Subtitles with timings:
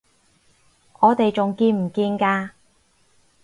[1.01, 2.49] 我哋仲見唔見㗎？